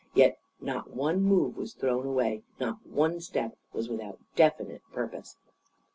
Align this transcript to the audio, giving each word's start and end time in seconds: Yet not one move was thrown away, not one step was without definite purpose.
Yet 0.15 0.39
not 0.59 0.89
one 0.89 1.21
move 1.21 1.55
was 1.55 1.75
thrown 1.75 2.07
away, 2.07 2.41
not 2.59 2.83
one 2.87 3.19
step 3.21 3.55
was 3.71 3.87
without 3.87 4.17
definite 4.35 4.81
purpose. 4.91 5.37